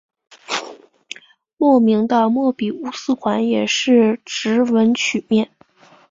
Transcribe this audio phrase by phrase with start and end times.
[1.59, 5.47] 著名的莫比乌斯环也是直纹曲面。